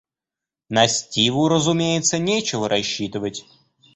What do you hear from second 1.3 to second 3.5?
разумеется, нечего рассчитывать.